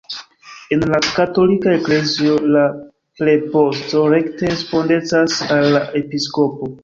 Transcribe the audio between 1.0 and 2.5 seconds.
katolika eklezio